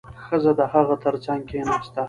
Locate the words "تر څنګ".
1.03-1.41